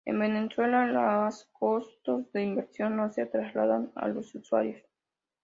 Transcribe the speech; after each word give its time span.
En 0.03 0.17
Venezuela 0.17 0.87
las 0.87 1.45
costos 1.53 2.31
de 2.31 2.41
inversión 2.43 2.97
no 2.97 3.11
se 3.13 3.27
trasladan 3.27 3.91
a 3.93 4.07
los 4.07 4.33
usuarios. 4.33 4.81